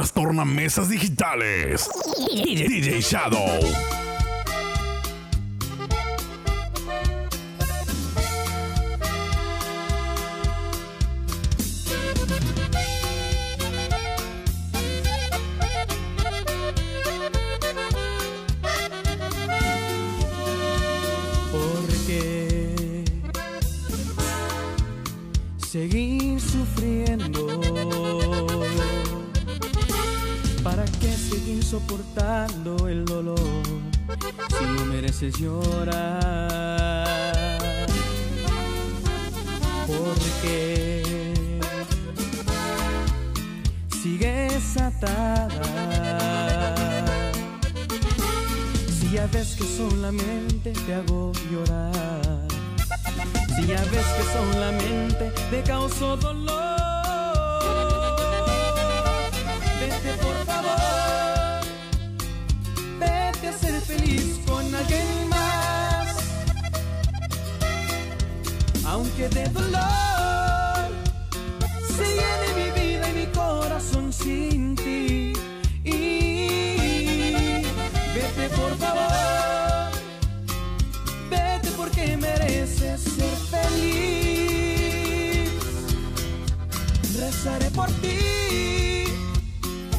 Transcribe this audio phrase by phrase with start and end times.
[0.00, 1.86] las tornamesas digitales.
[2.26, 4.09] DJ Shadow.
[35.20, 37.06] haces llorar.
[39.86, 41.02] Porque
[44.02, 45.62] sigues atada.
[48.88, 52.46] Si ya ves que solamente te hago llorar.
[53.56, 56.69] Si ya ves que solamente te causo dolor.
[64.46, 66.16] con alguien más,
[68.84, 70.88] aunque de dolor
[71.96, 75.32] se llene mi vida y mi corazón sin ti.
[75.84, 77.62] Y
[78.14, 79.90] vete por favor,
[81.30, 83.90] vete porque mereces ser feliz.
[87.18, 88.18] Rezaré por ti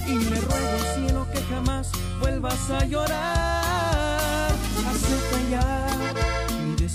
[0.07, 1.89] y me ruego cielo que jamás
[2.19, 4.00] vuelvas a llorar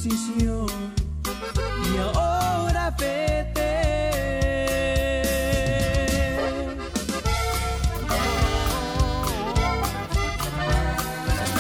[0.09, 3.73] y ahora vete.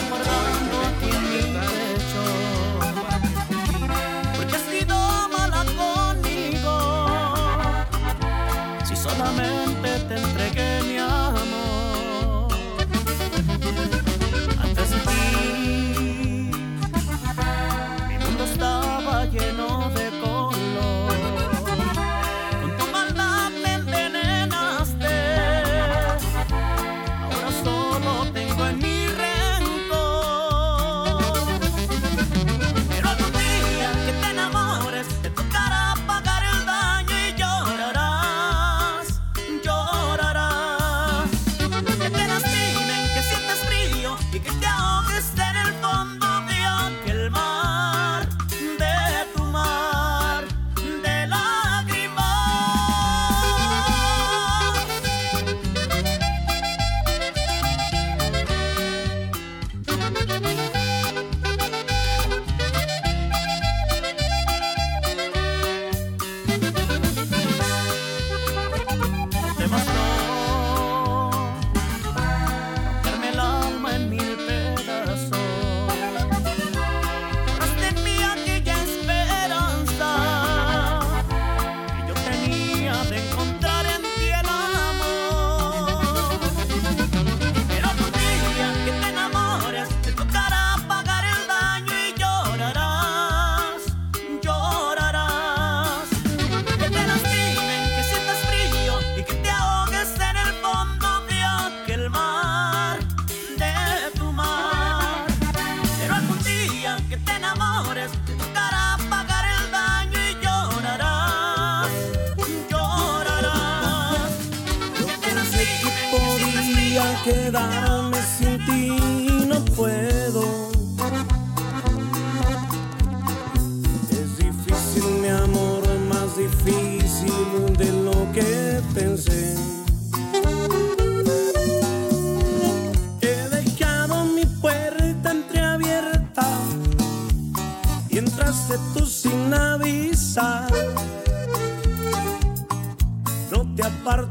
[0.08, 2.24] Guardándote en mi pecho,
[4.36, 4.96] porque has sido
[5.36, 6.74] mala conmigo.
[8.84, 11.15] Si solamente te entregué mi amor.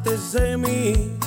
[0.06, 1.25] antes de mí.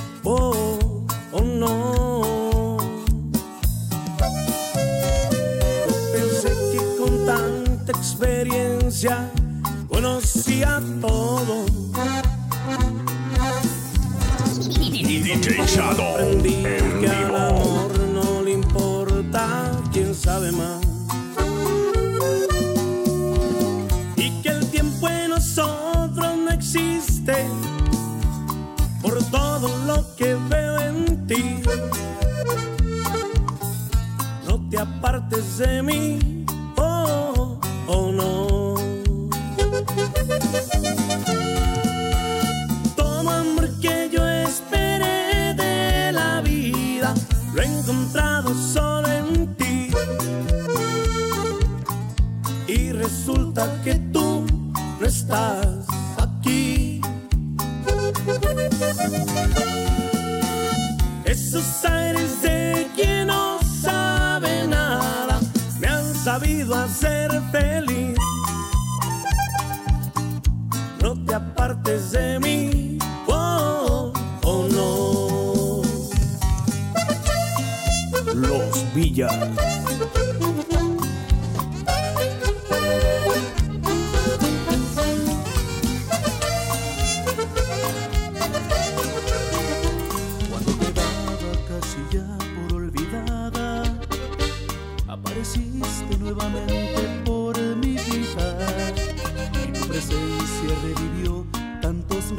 [61.48, 65.40] Esos aires de quien no sabe nada
[65.80, 68.18] me han sabido hacer feliz.
[71.02, 72.98] No te apartes de mí,
[73.28, 74.12] oh,
[74.44, 75.82] oh no.
[78.34, 79.32] Los Villas.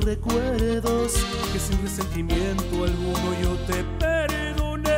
[0.09, 1.13] Recuerdos
[1.53, 4.89] que sin resentimiento alguno yo te perdoné.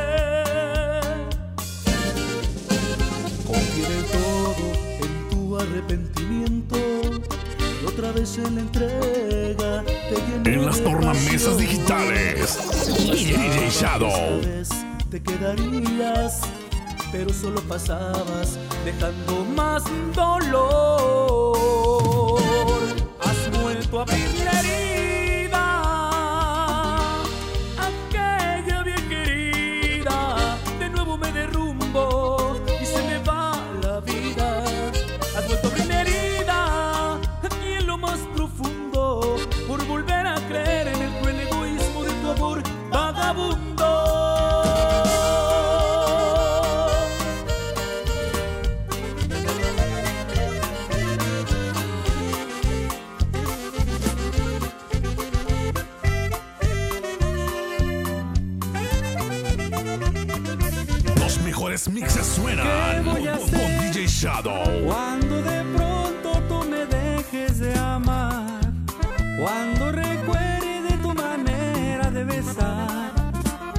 [3.46, 4.54] Confié en todo
[5.04, 6.76] en tu arrepentimiento.
[7.82, 12.58] Y otra vez en la entrega te llené En las tornamesas digitales.
[12.96, 14.08] DJ Shadow.
[14.08, 14.68] Esta vez
[15.10, 16.40] te quedarías,
[17.12, 21.52] pero solo pasabas dejando más dolor.
[23.20, 24.41] Has vuelto a abrir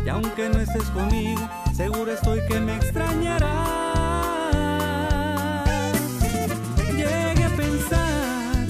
[0.05, 1.41] y aunque no estés conmigo,
[1.75, 3.51] seguro estoy que me extrañarás.
[6.91, 8.67] Llegué a pensar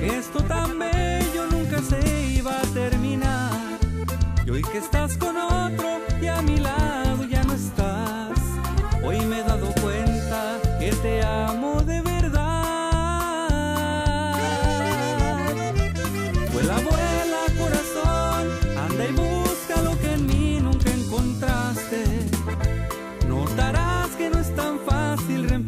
[0.00, 2.00] que esto tan bello nunca se
[2.32, 3.78] iba a terminar,
[4.44, 6.03] y hoy que estás con otro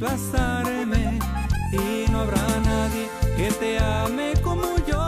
[0.06, 1.19] reemplazarme
[1.73, 5.03] y no habrá nadie que te ame como yo.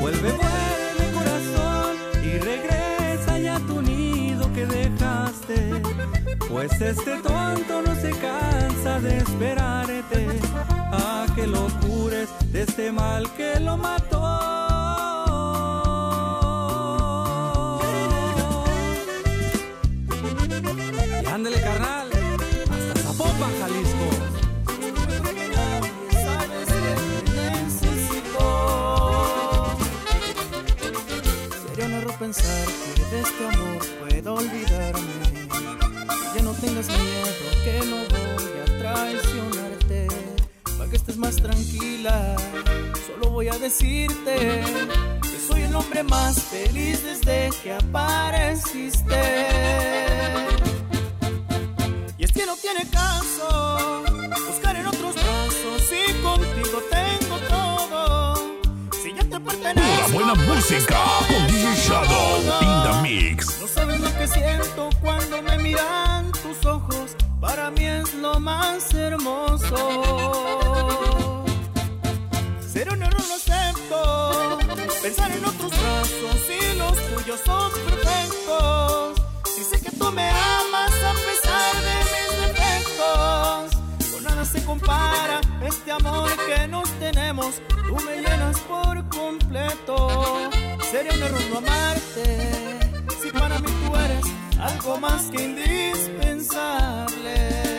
[0.00, 5.82] Vuelve, vuelve corazón y regresa ya tu nido que dejaste.
[6.48, 10.26] Pues este tonto no se cansa de esperarte
[10.92, 14.69] a que lo cures de este mal que lo mató.
[32.20, 35.22] Pensar que de este amor puedo olvidarme.
[36.34, 40.06] Ya no tengas miedo, que no voy a traicionarte.
[40.76, 42.36] Para que estés más tranquila,
[43.06, 44.62] solo voy a decirte
[45.22, 49.22] que soy el hombre más feliz desde que apareciste.
[52.18, 54.02] Y es que no tiene caso
[54.46, 57.29] buscar en otros brazos si contigo tengo.
[59.44, 63.60] Pura buena música con DJ Shadow in the mix.
[63.60, 67.16] No sabes lo que siento cuando me miran tus ojos.
[67.40, 69.76] Para mí es lo más hermoso.
[72.60, 74.58] Ser un error lo acepto.
[75.02, 79.20] Pensar en otros brazos y los tuyos son perfectos.
[79.54, 81.39] Si sé que tú me amas a pesar
[84.50, 87.62] se compara este amor que nos tenemos.
[87.86, 90.50] Tú me llenas por completo.
[90.90, 92.50] Sería un error no amarte.
[93.22, 94.24] Si para mí tú eres
[94.58, 97.69] algo más que indispensable.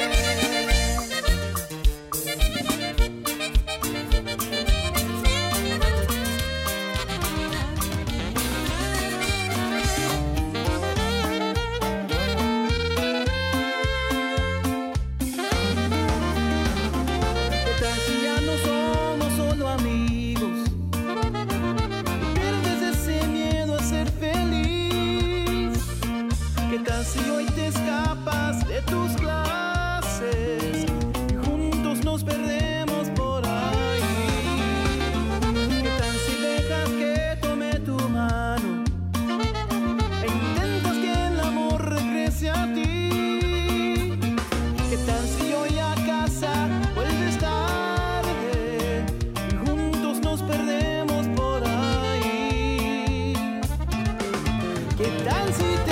[55.41, 55.90] 感じて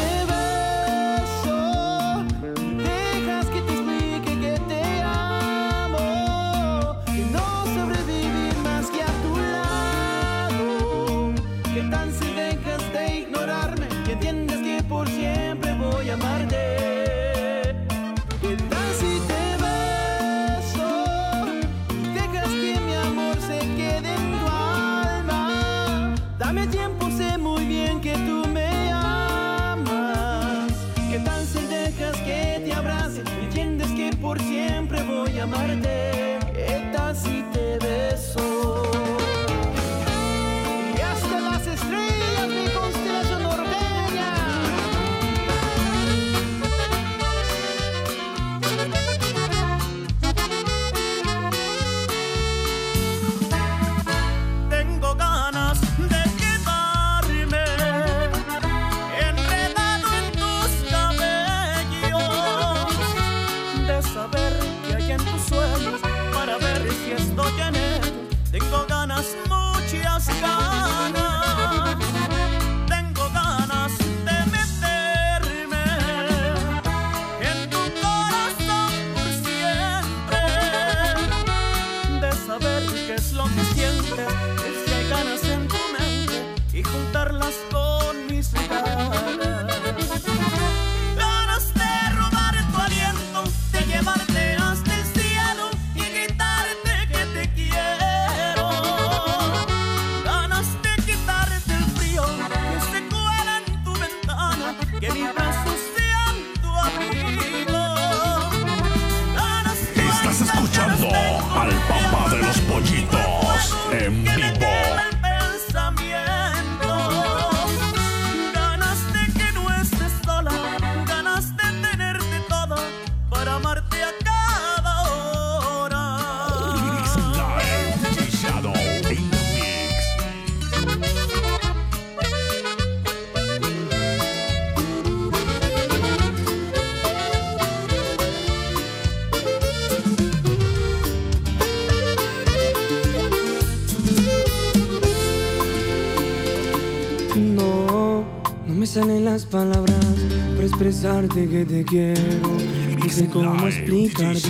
[150.99, 152.57] confesarte que te quiero.
[152.99, 154.41] No sé cómo explicarte.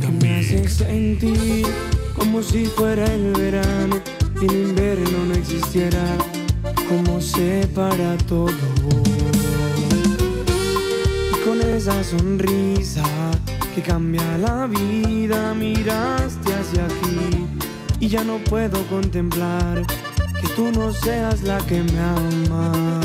[0.00, 1.66] Que me haces sentir
[2.16, 4.00] como si fuera el verano.
[4.40, 6.04] Y el invierno no existiera.
[6.88, 8.50] Como sé para todo.
[11.30, 13.04] Y con esa sonrisa
[13.74, 17.46] que cambia la vida, miraste hacia aquí.
[18.00, 19.86] Y ya no puedo contemplar
[20.40, 23.01] que tú no seas la que me ama.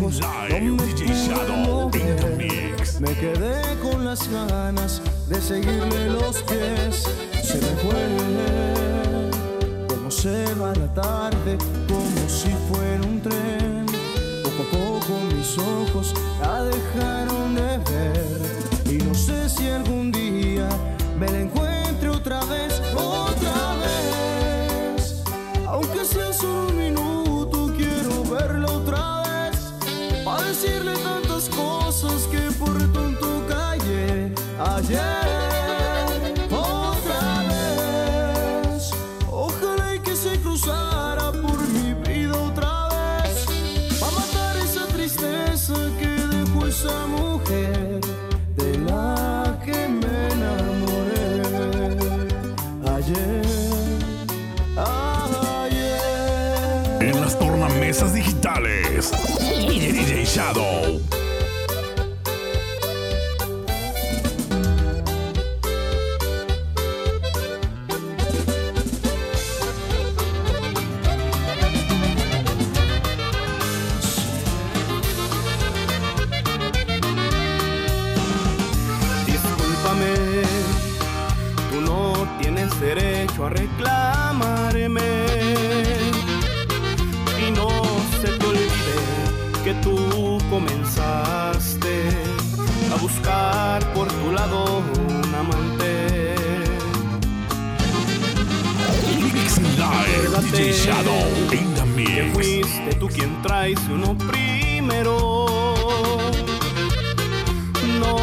[0.00, 1.90] Live, me Shadow.
[3.00, 7.02] Me quedé con las ganas de seguirle los pies.
[7.42, 7.98] Se me fue
[9.88, 13.86] como se va la tarde, como si fuera un tren.
[14.44, 18.94] Poco a poco mis ojos la dejaron de ver.
[18.94, 20.68] Y no sé si algún día
[21.18, 21.67] me la encuentro
[34.82, 35.27] Yeah.
[100.88, 101.20] Shadow
[101.52, 102.32] in the Que mix.
[102.32, 103.36] fuiste tú quien
[103.90, 105.44] uno primero.
[108.00, 108.16] No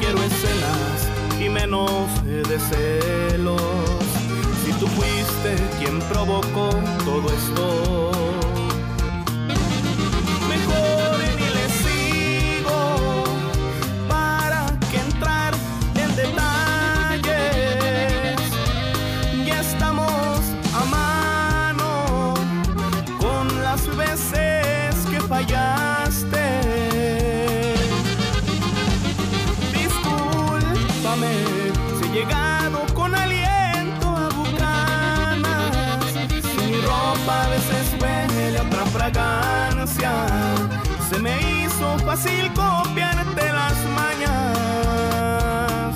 [0.00, 3.60] quiero escenas y menos de celos.
[4.64, 6.70] Si tú fuiste quien provocó
[7.04, 7.85] todo esto.
[41.26, 45.94] Me hizo fácil copiarte las mañas.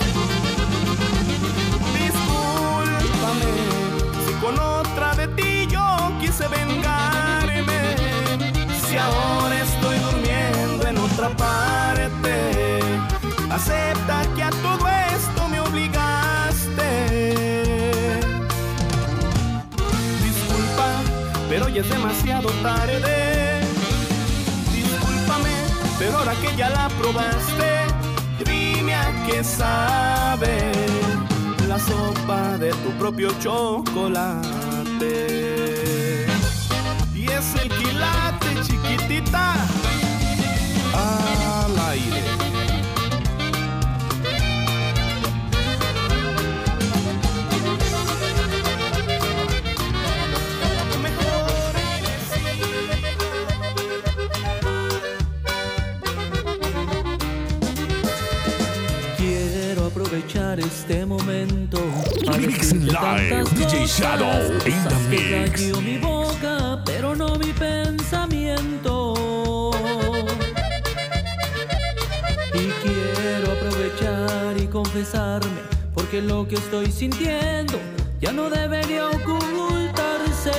[2.01, 3.53] Discúlpame
[4.25, 5.87] si con otra de ti yo
[6.21, 7.81] quise vengarme.
[8.85, 12.35] Si ahora estoy durmiendo en otra parte,
[13.51, 14.85] acepta que a todo
[15.16, 16.88] esto me obligaste.
[20.29, 20.88] Disculpa,
[21.49, 23.30] pero ya es demasiado tarde.
[26.14, 27.87] Ahora que ya la probaste,
[28.44, 30.73] dime a qué sabe
[31.68, 34.60] la sopa de tu propio chocolate.
[62.51, 65.71] Live, DJ Shadow in the mix.
[65.81, 69.15] mi boca, pero no mi pensamiento.
[72.53, 75.61] Y quiero aprovechar y confesarme,
[75.95, 77.79] porque lo que estoy sintiendo
[78.21, 80.51] ya no debería ocultarse.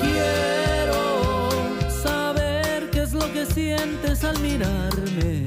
[0.00, 1.60] Quiero
[2.02, 5.44] saber qué es lo que sientes al mirarme.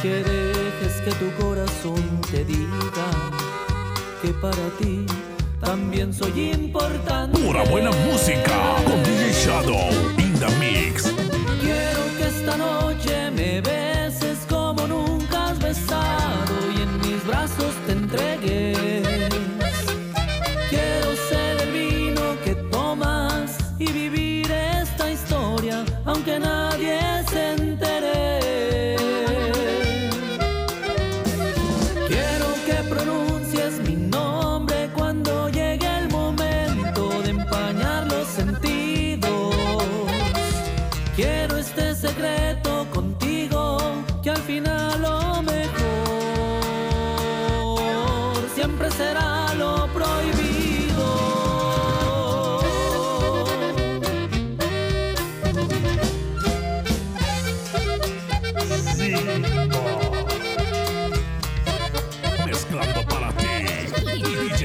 [0.00, 3.08] Que dejes que tu corazón te diga
[4.20, 5.06] que para ti
[5.60, 7.40] también soy importante.
[7.40, 11.07] Pura buena música con DJ Shadow in the mix.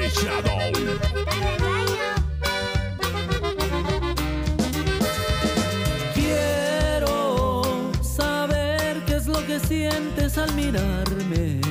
[0.09, 0.59] Shadow.
[6.13, 11.61] Quiero saber qué es lo que sientes al mirarme.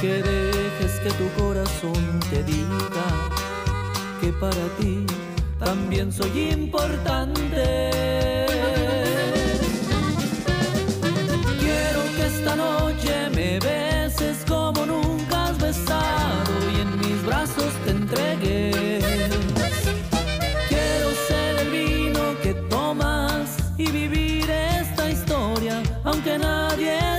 [0.00, 3.06] Que dejes que tu corazón te diga
[4.20, 5.06] que para ti
[5.58, 8.00] también soy importante.
[11.60, 13.21] Quiero que esta noche
[26.24, 27.11] aunque nadie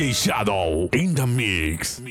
[0.00, 2.00] DJ Shadow in the mix.
[2.00, 2.09] mix.